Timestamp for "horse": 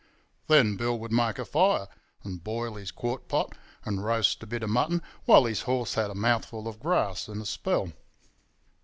5.61-5.93